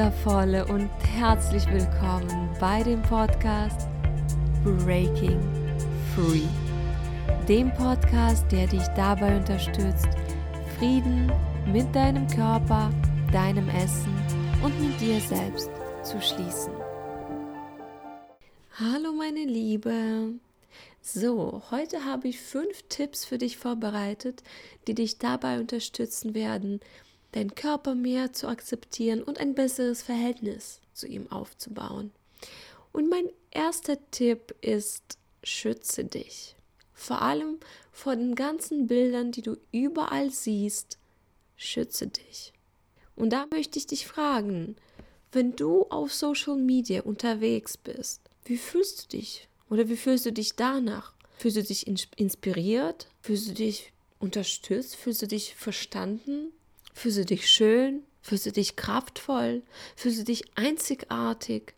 [0.00, 3.86] wundervolle und herzlich willkommen bei dem Podcast
[4.64, 5.38] Breaking
[6.14, 6.48] Free.
[7.46, 10.08] Dem Podcast, der dich dabei unterstützt,
[10.78, 11.30] Frieden
[11.66, 12.90] mit deinem Körper,
[13.30, 14.16] deinem Essen
[14.64, 15.70] und mit dir selbst
[16.02, 16.72] zu schließen.
[18.78, 20.32] Hallo meine Liebe.
[21.02, 24.42] So, heute habe ich fünf Tipps für dich vorbereitet,
[24.86, 26.80] die dich dabei unterstützen werden,
[27.32, 32.12] deinen Körper mehr zu akzeptieren und ein besseres Verhältnis zu ihm aufzubauen.
[32.92, 36.56] Und mein erster Tipp ist, schütze dich.
[36.92, 37.58] Vor allem
[37.92, 40.98] vor den ganzen Bildern, die du überall siehst,
[41.56, 42.52] schütze dich.
[43.16, 44.76] Und da möchte ich dich fragen,
[45.32, 49.48] wenn du auf Social Media unterwegs bist, wie fühlst du dich?
[49.68, 51.12] Oder wie fühlst du dich danach?
[51.38, 53.08] Fühlst du dich inspiriert?
[53.22, 54.96] Fühlst du dich unterstützt?
[54.96, 56.52] Fühlst du dich verstanden?
[57.00, 58.02] Fühlst dich schön?
[58.20, 59.62] Fühlst dich kraftvoll?
[59.96, 61.72] Fühlst dich einzigartig?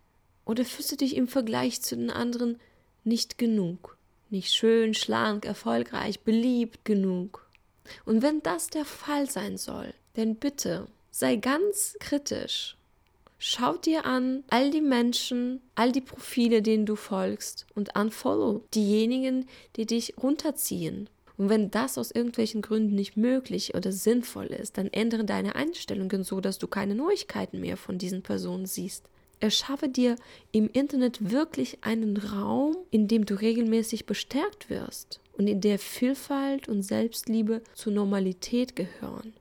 [0.44, 2.58] Oder fühlst dich im Vergleich zu den anderen
[3.04, 3.96] nicht genug?
[4.30, 7.46] Nicht schön, schlank, erfolgreich, beliebt genug?
[8.04, 12.76] Und wenn das der Fall sein soll, dann bitte sei ganz kritisch.
[13.38, 19.48] Schau dir an all die Menschen, all die Profile, denen du folgst und unfollow diejenigen,
[19.76, 21.08] die dich runterziehen.
[21.36, 26.24] Und wenn das aus irgendwelchen Gründen nicht möglich oder sinnvoll ist, dann ändere deine Einstellungen
[26.24, 29.08] so, dass du keine Neuigkeiten mehr von diesen Personen siehst.
[29.40, 30.16] Erschaffe dir
[30.52, 36.68] im Internet wirklich einen Raum, in dem du regelmäßig bestärkt wirst und in der Vielfalt
[36.68, 39.32] und Selbstliebe zur Normalität gehören.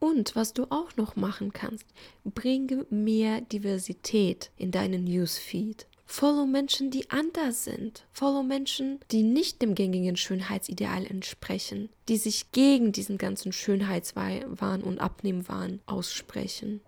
[0.00, 1.86] Und was du auch noch machen kannst,
[2.24, 5.87] bringe mehr Diversität in deinen Newsfeed.
[6.10, 8.06] Follow Menschen, die anders sind.
[8.12, 15.00] Follow Menschen, die nicht dem gängigen Schönheitsideal entsprechen, die sich gegen diesen ganzen Schönheitswahn und
[15.00, 16.80] Abnehmwahn aussprechen.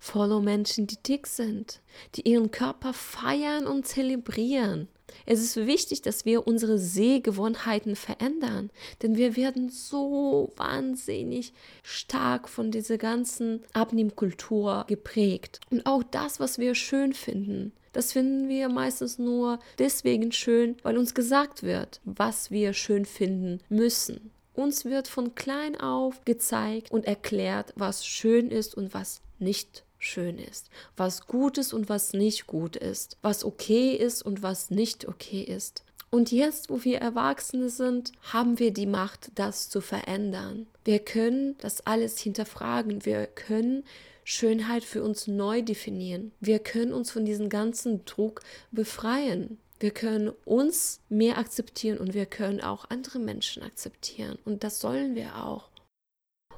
[0.00, 1.80] Follow Menschen, die dick sind,
[2.16, 4.88] die ihren Körper feiern und zelebrieren.
[5.24, 8.70] Es ist wichtig, dass wir unsere Sehgewohnheiten verändern,
[9.02, 15.60] denn wir werden so wahnsinnig stark von dieser ganzen Abnehmkultur geprägt.
[15.70, 20.98] Und auch das, was wir schön finden, das finden wir meistens nur deswegen schön, weil
[20.98, 24.30] uns gesagt wird, was wir schön finden müssen.
[24.52, 30.38] Uns wird von klein auf gezeigt und erklärt, was schön ist und was nicht schön
[30.38, 35.08] ist, was gut ist und was nicht gut ist, was okay ist und was nicht
[35.08, 35.84] okay ist.
[36.10, 40.66] Und jetzt, wo wir Erwachsene sind, haben wir die Macht, das zu verändern.
[40.84, 43.04] Wir können das alles hinterfragen.
[43.04, 43.84] Wir können
[44.24, 46.32] Schönheit für uns neu definieren.
[46.40, 48.40] Wir können uns von diesem ganzen Druck
[48.70, 49.58] befreien.
[49.78, 54.38] Wir können uns mehr akzeptieren und wir können auch andere Menschen akzeptieren.
[54.44, 55.68] Und das sollen wir auch.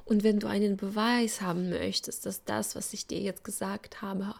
[0.09, 4.33] Und wenn du einen Beweis haben möchtest, dass das, was ich dir jetzt gesagt habe,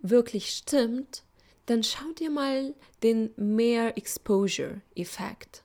[0.00, 1.22] wirklich stimmt,
[1.64, 5.64] dann schau dir mal den Mere Exposure Effekt.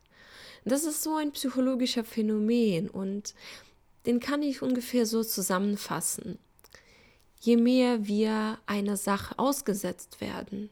[0.63, 3.33] Das ist so ein psychologischer Phänomen und
[4.05, 6.39] den kann ich ungefähr so zusammenfassen.
[7.41, 10.69] Je mehr wir einer Sache ausgesetzt werden,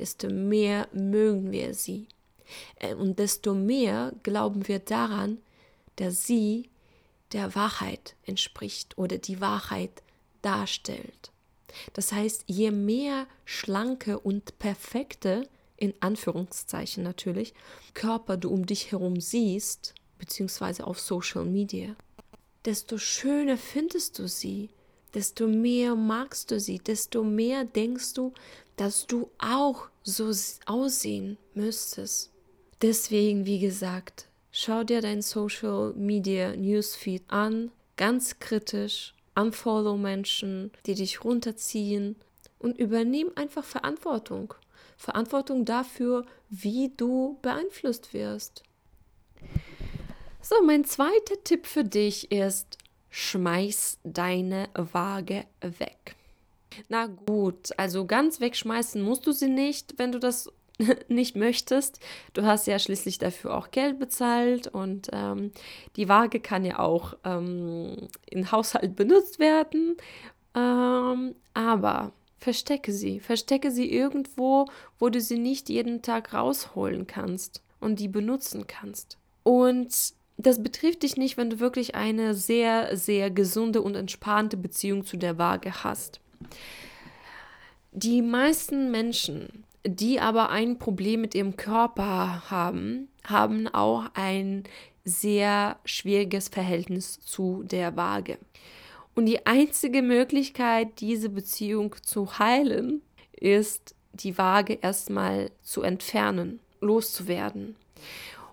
[0.00, 2.08] desto mehr mögen wir sie.
[2.80, 5.38] Äh, und desto mehr glauben wir daran,
[5.94, 6.70] dass sie
[7.32, 10.02] der Wahrheit entspricht oder die Wahrheit
[10.42, 11.32] darstellt.
[11.92, 17.54] Das heißt, je mehr schlanke und perfekte, in Anführungszeichen natürlich,
[17.94, 21.96] Körper du um dich herum siehst, beziehungsweise auf Social Media,
[22.64, 24.70] desto schöner findest du sie,
[25.12, 28.32] desto mehr magst du sie, desto mehr denkst du,
[28.76, 30.30] dass du auch so
[30.66, 32.30] aussehen müsstest.
[32.82, 40.94] Deswegen, wie gesagt, schau dir dein Social Media Newsfeed an, ganz kritisch, unfollow Menschen, die
[40.94, 42.14] dich runterziehen
[42.60, 44.54] und übernimm einfach Verantwortung.
[44.96, 48.62] Verantwortung dafür, wie du beeinflusst wirst.
[50.40, 52.78] So, mein zweiter Tipp für dich ist,
[53.10, 56.14] schmeiß deine Waage weg.
[56.88, 60.48] Na gut, also ganz wegschmeißen musst du sie nicht, wenn du das
[61.08, 62.00] nicht möchtest.
[62.32, 65.52] Du hast ja schließlich dafür auch Geld bezahlt und ähm,
[65.96, 69.96] die Waage kann ja auch ähm, im Haushalt benutzt werden.
[70.54, 73.20] Ähm, aber verstecke sie.
[73.20, 74.66] Verstecke sie irgendwo,
[74.98, 79.18] wo du sie nicht jeden Tag rausholen kannst und die benutzen kannst.
[79.42, 85.04] Und das betrifft dich nicht, wenn du wirklich eine sehr, sehr gesunde und entspannte Beziehung
[85.04, 86.20] zu der Waage hast.
[87.92, 94.64] Die meisten Menschen, die aber ein Problem mit ihrem Körper haben, haben auch ein
[95.04, 98.38] sehr schwieriges Verhältnis zu der Waage.
[99.14, 103.02] Und die einzige Möglichkeit, diese Beziehung zu heilen,
[103.32, 107.76] ist, die Waage erstmal zu entfernen, loszuwerden.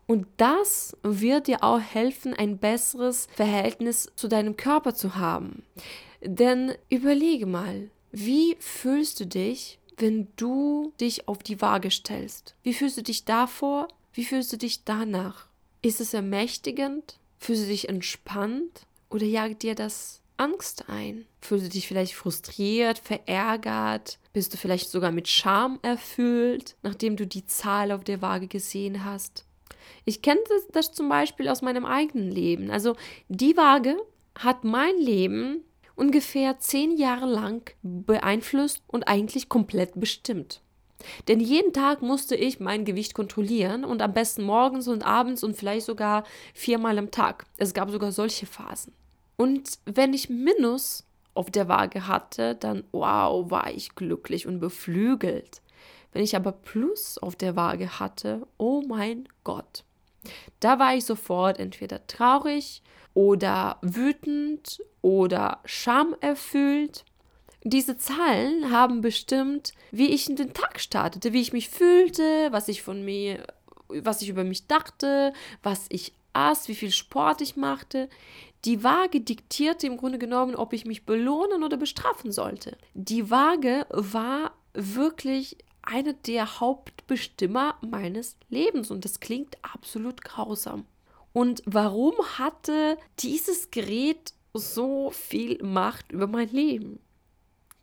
[0.07, 5.63] Und das wird dir auch helfen, ein besseres Verhältnis zu deinem Körper zu haben.
[6.21, 12.55] Denn überlege mal, wie fühlst du dich, wenn du dich auf die Waage stellst?
[12.63, 13.87] Wie fühlst du dich davor?
[14.13, 15.47] Wie fühlst du dich danach?
[15.81, 17.17] Ist es ermächtigend?
[17.39, 18.85] Fühlst du dich entspannt?
[19.09, 21.25] Oder jagt dir das Angst ein?
[21.41, 24.17] Fühlst du dich vielleicht frustriert, verärgert?
[24.33, 29.05] Bist du vielleicht sogar mit Scham erfüllt, nachdem du die Zahl auf der Waage gesehen
[29.05, 29.45] hast?
[30.05, 32.71] Ich kenne das, das zum Beispiel aus meinem eigenen Leben.
[32.71, 32.95] Also
[33.27, 33.97] die Waage
[34.35, 35.63] hat mein Leben
[36.01, 40.61] ungefähr zehn Jahre lang beeinflusst und eigentlich komplett bestimmt.
[41.27, 45.55] Denn jeden Tag musste ich mein Gewicht kontrollieren und am besten morgens und abends und
[45.55, 46.23] vielleicht sogar
[46.55, 47.45] viermal am Tag.
[47.57, 48.93] Es gab sogar solche Phasen.
[49.37, 51.05] Und wenn ich Minus
[51.35, 55.61] auf der Waage hatte, dann wow, war ich glücklich und beflügelt.
[56.13, 59.83] Wenn ich aber Plus auf der Waage hatte, oh mein Gott,
[60.59, 62.81] da war ich sofort entweder traurig
[63.13, 67.05] oder wütend oder schamerfüllt.
[67.63, 72.67] Diese Zahlen haben bestimmt, wie ich in den Tag startete, wie ich mich fühlte, was
[72.67, 73.45] ich von mir,
[73.87, 78.09] was ich über mich dachte, was ich aß, wie viel Sport ich machte.
[78.65, 82.77] Die Waage diktierte im Grunde genommen, ob ich mich belohnen oder bestrafen sollte.
[82.93, 90.85] Die Waage war wirklich einer der Hauptbestimmer meines Lebens und das klingt absolut grausam.
[91.33, 96.99] Und warum hatte dieses Gerät so viel Macht über mein Leben?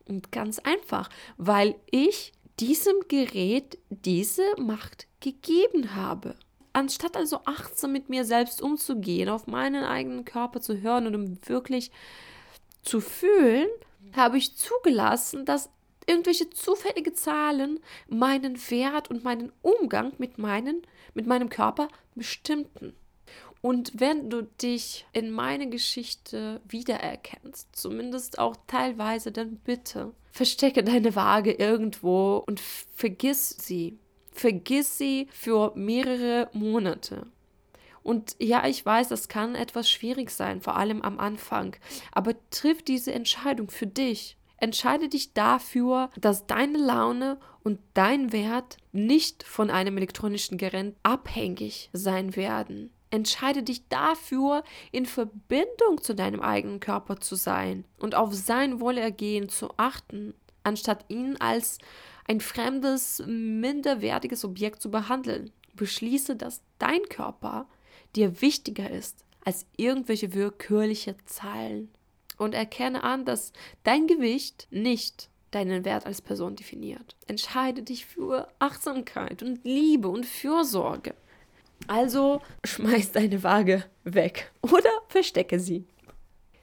[0.07, 6.35] Und ganz einfach, weil ich diesem Gerät diese Macht gegeben habe.
[6.73, 11.39] Anstatt also achtsam mit mir selbst umzugehen, auf meinen eigenen Körper zu hören und um
[11.47, 11.91] wirklich
[12.83, 13.67] zu fühlen,
[14.15, 15.69] habe ich zugelassen, dass
[16.05, 20.81] irgendwelche zufällige Zahlen meinen Wert und meinen Umgang mit, meinen,
[21.13, 22.95] mit meinem Körper bestimmten.
[23.61, 31.15] Und wenn du dich in meine Geschichte wiedererkennst, zumindest auch teilweise, dann bitte verstecke deine
[31.15, 33.99] Waage irgendwo und vergiss sie.
[34.31, 37.27] Vergiss sie für mehrere Monate.
[38.03, 41.75] Und ja, ich weiß, das kann etwas schwierig sein, vor allem am Anfang.
[42.13, 44.37] Aber triff diese Entscheidung für dich.
[44.57, 51.89] Entscheide dich dafür, dass deine Laune und dein Wert nicht von einem elektronischen Gerät abhängig
[51.91, 52.91] sein werden.
[53.11, 59.49] Entscheide dich dafür, in Verbindung zu deinem eigenen Körper zu sein und auf sein Wohlergehen
[59.49, 60.33] zu achten,
[60.63, 61.79] anstatt ihn als
[62.27, 65.51] ein fremdes, minderwertiges Objekt zu behandeln.
[65.73, 67.67] Beschließe, dass dein Körper
[68.15, 71.89] dir wichtiger ist als irgendwelche willkürliche Zahlen.
[72.37, 73.51] Und erkenne an, dass
[73.83, 77.15] dein Gewicht nicht deinen Wert als Person definiert.
[77.27, 81.15] Entscheide dich für Achtsamkeit und Liebe und Fürsorge.
[81.87, 85.85] Also schmeiß deine Waage weg oder verstecke sie.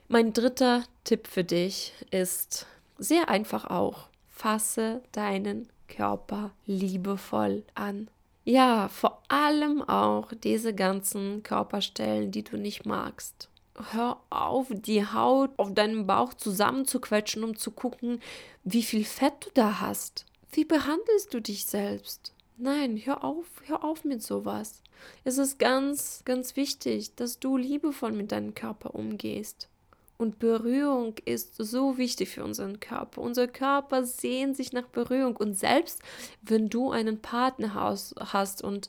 [0.08, 2.66] Mein dritter Tipp für dich ist
[2.98, 4.08] sehr einfach auch.
[4.28, 8.08] Fasse deinen Körper liebevoll an.
[8.44, 13.48] Ja, vor allem auch diese ganzen Körperstellen, die du nicht magst.
[13.90, 18.20] Hör auf, die Haut auf deinem Bauch zusammenzuquetschen, um zu gucken,
[18.62, 20.26] wie viel Fett du da hast.
[20.52, 22.32] Wie behandelst du dich selbst?
[22.58, 24.82] Nein, hör auf, hör auf mit sowas.
[25.24, 29.68] Es ist ganz, ganz wichtig, dass du liebevoll mit deinem Körper umgehst.
[30.18, 33.20] Und Berührung ist so wichtig für unseren Körper.
[33.20, 35.36] Unser Körper sehnt sich nach Berührung.
[35.36, 36.00] Und selbst
[36.42, 38.88] wenn du einen Partner hast und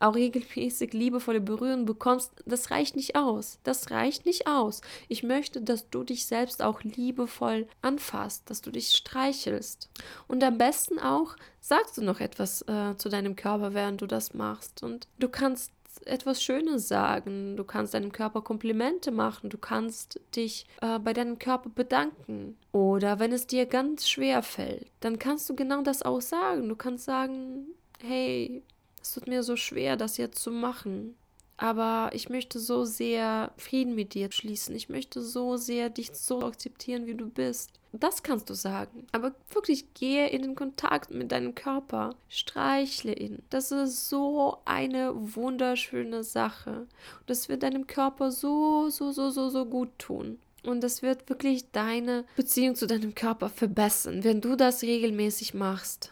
[0.00, 3.58] auch regelmäßig liebevolle Berührung bekommst, das reicht nicht aus.
[3.64, 4.80] Das reicht nicht aus.
[5.08, 9.90] Ich möchte, dass du dich selbst auch liebevoll anfasst, dass du dich streichelst.
[10.26, 14.34] Und am besten auch sagst du noch etwas äh, zu deinem Körper, während du das
[14.34, 14.82] machst.
[14.82, 15.70] Und du kannst
[16.04, 21.38] etwas Schönes sagen, du kannst deinem Körper Komplimente machen, du kannst dich äh, bei deinem
[21.38, 22.56] Körper bedanken.
[22.72, 26.68] Oder wenn es dir ganz schwer fällt, dann kannst du genau das auch sagen.
[26.68, 27.66] Du kannst sagen,
[28.00, 28.62] hey,
[29.00, 31.16] es tut mir so schwer, das jetzt zu machen.
[31.62, 34.74] Aber ich möchte so sehr Frieden mit dir schließen.
[34.74, 37.70] Ich möchte so sehr dich so akzeptieren, wie du bist.
[37.92, 39.06] Das kannst du sagen.
[39.12, 42.16] Aber wirklich gehe in den Kontakt mit deinem Körper.
[42.28, 43.44] Streichle ihn.
[43.48, 46.88] Das ist so eine wunderschöne Sache.
[47.26, 50.40] Das wird deinem Körper so, so, so, so, so gut tun.
[50.64, 56.10] Und das wird wirklich deine Beziehung zu deinem Körper verbessern, wenn du das regelmäßig machst.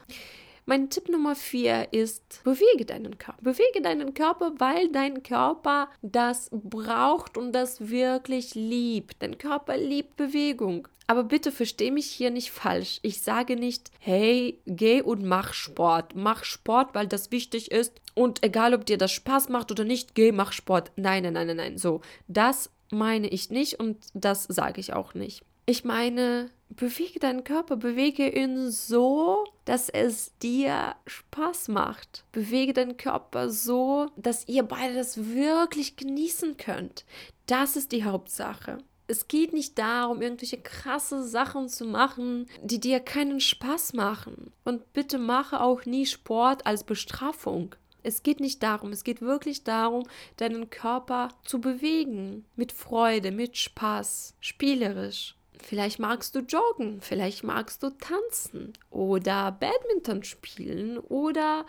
[0.70, 3.42] Mein Tipp Nummer vier ist, bewege deinen Körper.
[3.42, 9.20] Bewege deinen Körper, weil dein Körper das braucht und das wirklich liebt.
[9.20, 10.86] Dein Körper liebt Bewegung.
[11.08, 13.00] Aber bitte versteh mich hier nicht falsch.
[13.02, 16.14] Ich sage nicht, hey, geh und mach Sport.
[16.14, 18.00] Mach Sport, weil das wichtig ist.
[18.14, 20.92] Und egal, ob dir das Spaß macht oder nicht, geh, mach Sport.
[20.94, 21.78] Nein, nein, nein, nein, nein.
[21.78, 25.42] So, das meine ich nicht und das sage ich auch nicht.
[25.66, 32.24] Ich meine, bewege deinen Körper, bewege ihn so, dass es dir Spaß macht.
[32.32, 37.04] Bewege deinen Körper so, dass ihr beide das wirklich genießen könnt.
[37.46, 38.78] Das ist die Hauptsache.
[39.08, 44.52] Es geht nicht darum, irgendwelche krasse Sachen zu machen, die dir keinen Spaß machen.
[44.64, 47.74] Und bitte mache auch nie Sport als Bestrafung.
[48.02, 50.04] Es geht nicht darum, es geht wirklich darum,
[50.36, 52.44] deinen Körper zu bewegen.
[52.54, 55.34] Mit Freude, mit Spaß, spielerisch.
[55.62, 61.66] Vielleicht magst du joggen, vielleicht magst du tanzen oder Badminton spielen oder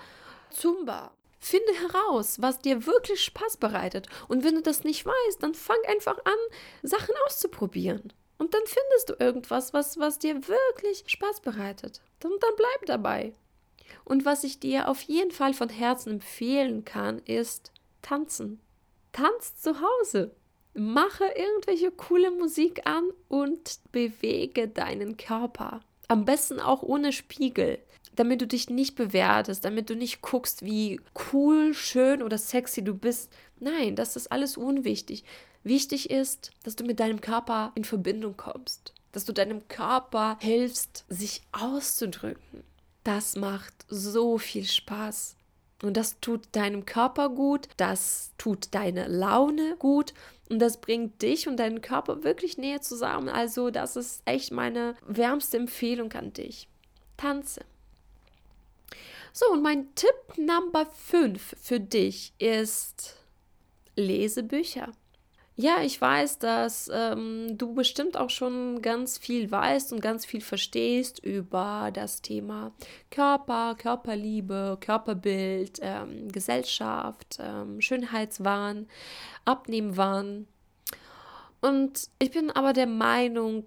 [0.50, 1.12] Zumba.
[1.39, 4.07] Finde heraus, was dir wirklich Spaß bereitet.
[4.27, 6.38] Und wenn du das nicht weißt, dann fang einfach an,
[6.83, 8.13] Sachen auszuprobieren.
[8.38, 12.01] Und dann findest du irgendwas, was, was dir wirklich Spaß bereitet.
[12.24, 13.33] Und dann bleib dabei.
[14.03, 17.71] Und was ich dir auf jeden Fall von Herzen empfehlen kann, ist
[18.01, 18.60] tanzen.
[19.12, 20.36] Tanz zu Hause.
[20.73, 25.81] Mache irgendwelche coole Musik an und bewege deinen Körper.
[26.07, 27.79] Am besten auch ohne Spiegel,
[28.15, 30.99] damit du dich nicht bewertest, damit du nicht guckst, wie
[31.31, 33.31] cool, schön oder sexy du bist.
[33.59, 35.23] Nein, das ist alles unwichtig.
[35.63, 41.05] Wichtig ist, dass du mit deinem Körper in Verbindung kommst, dass du deinem Körper hilfst,
[41.07, 42.63] sich auszudrücken.
[43.03, 45.35] Das macht so viel Spaß.
[45.83, 50.13] Und das tut deinem Körper gut, das tut deine Laune gut
[50.50, 53.29] und das bringt dich und deinen Körper wirklich näher zusammen.
[53.29, 56.67] Also das ist echt meine wärmste Empfehlung an dich.
[57.17, 57.61] Tanze.
[59.33, 63.15] So, und mein Tipp Nummer 5 für dich ist,
[63.95, 64.91] lese Bücher.
[65.58, 70.41] Ja, ich weiß, dass ähm, du bestimmt auch schon ganz viel weißt und ganz viel
[70.41, 72.72] verstehst über das Thema
[73.12, 78.88] Körper, Körperliebe, Körperbild, ähm, Gesellschaft, ähm, Schönheitswahn,
[79.46, 80.48] Abnehmwahn.
[81.60, 83.65] Und ich bin aber der Meinung,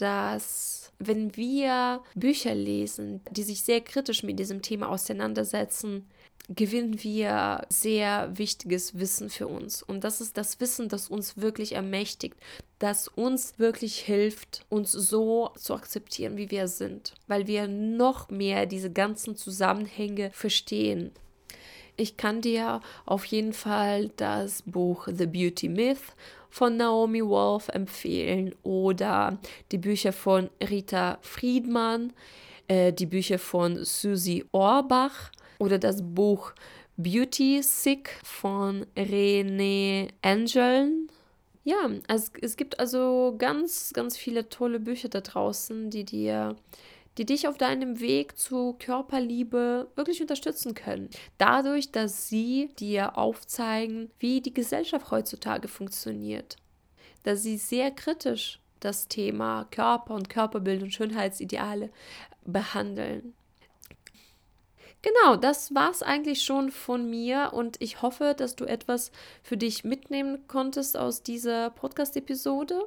[0.00, 6.08] dass wenn wir Bücher lesen, die sich sehr kritisch mit diesem Thema auseinandersetzen,
[6.48, 9.82] gewinnen wir sehr wichtiges Wissen für uns.
[9.82, 12.36] Und das ist das Wissen, das uns wirklich ermächtigt,
[12.78, 18.66] das uns wirklich hilft, uns so zu akzeptieren, wie wir sind, weil wir noch mehr
[18.66, 21.10] diese ganzen Zusammenhänge verstehen.
[21.96, 26.14] Ich kann dir auf jeden Fall das Buch The Beauty Myth
[26.50, 29.38] von Naomi Wolf empfehlen oder
[29.72, 32.12] die Bücher von Rita Friedmann,
[32.68, 36.52] äh, die Bücher von Susie Orbach oder das Buch
[36.96, 41.08] Beauty Sick von René Angeln.
[41.64, 46.56] Ja, also es gibt also ganz, ganz viele tolle Bücher da draußen, die dir
[47.18, 51.08] die dich auf deinem Weg zu Körperliebe wirklich unterstützen können.
[51.38, 56.56] Dadurch, dass sie dir aufzeigen, wie die Gesellschaft heutzutage funktioniert.
[57.22, 61.90] Dass sie sehr kritisch das Thema Körper und Körperbild und Schönheitsideale
[62.44, 63.34] behandeln.
[65.02, 69.12] Genau, das war es eigentlich schon von mir und ich hoffe, dass du etwas
[69.42, 72.84] für dich mitnehmen konntest aus dieser Podcast-Episode.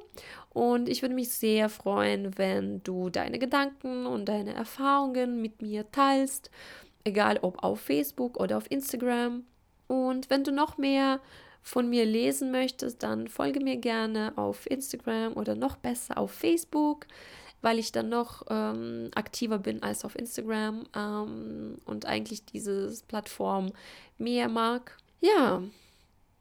[0.50, 5.90] Und ich würde mich sehr freuen, wenn du deine Gedanken und deine Erfahrungen mit mir
[5.92, 6.50] teilst,
[7.04, 9.44] egal ob auf Facebook oder auf Instagram.
[9.86, 11.20] Und wenn du noch mehr
[11.62, 17.06] von mir lesen möchtest, dann folge mir gerne auf Instagram oder noch besser auf Facebook
[17.62, 23.72] weil ich dann noch ähm, aktiver bin als auf Instagram ähm, und eigentlich diese Plattform
[24.18, 24.96] mehr mag.
[25.20, 25.62] Ja,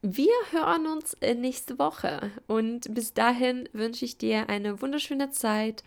[0.01, 5.83] wir hören uns äh, nächste Woche und bis dahin wünsche ich dir eine wunderschöne Zeit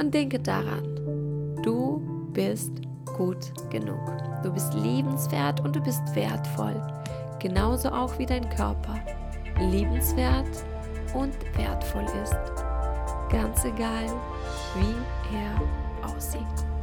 [0.00, 2.72] und denke daran, du bist
[3.16, 4.00] gut genug.
[4.42, 6.82] Du bist liebenswert und du bist wertvoll.
[7.38, 9.00] Genauso auch wie dein Körper
[9.70, 10.64] liebenswert
[11.14, 12.63] und wertvoll ist.
[13.34, 14.06] Ganz egal,
[14.76, 16.73] wie er aussieht.